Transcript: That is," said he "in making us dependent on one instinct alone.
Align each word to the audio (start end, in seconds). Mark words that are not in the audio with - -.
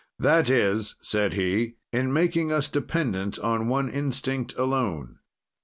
That 0.17 0.49
is," 0.49 0.95
said 1.03 1.33
he 1.33 1.75
"in 1.91 2.11
making 2.11 2.51
us 2.51 2.67
dependent 2.67 3.37
on 3.37 3.67
one 3.67 3.87
instinct 3.87 4.57
alone. 4.57 5.19